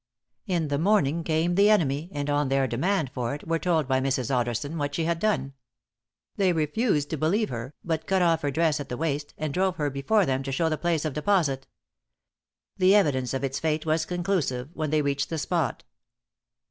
In 0.47 0.69
the 0.69 0.79
morning 0.79 1.23
came 1.23 1.53
the 1.53 1.69
enemy, 1.69 2.09
and 2.11 2.27
on 2.27 2.49
their 2.49 2.65
demand 2.65 3.11
for 3.11 3.35
it, 3.35 3.47
were 3.47 3.59
told 3.59 3.87
by 3.87 3.99
Mrs. 4.01 4.31
Otterson 4.33 4.77
what 4.79 4.95
she 4.95 5.03
had 5.03 5.19
done. 5.19 5.53
They 6.37 6.53
refused 6.53 7.11
to 7.11 7.17
believe 7.19 7.49
her, 7.49 7.75
but 7.83 8.07
cut 8.07 8.23
off 8.23 8.41
her 8.41 8.49
dress 8.49 8.79
at 8.79 8.89
the 8.89 8.97
waist, 8.97 9.35
and 9.37 9.53
drove 9.53 9.75
her 9.75 9.91
before 9.91 10.25
them 10.25 10.41
to 10.41 10.51
show 10.51 10.69
the 10.69 10.75
place 10.79 11.05
of 11.05 11.13
deposit. 11.13 11.67
The 12.77 12.95
evidence 12.95 13.35
of 13.35 13.43
its 13.43 13.59
fate 13.59 13.85
was 13.85 14.05
conclusive, 14.07 14.69
when 14.73 14.89
they 14.89 15.03
reached 15.03 15.29
the 15.29 15.37
spot. 15.37 15.83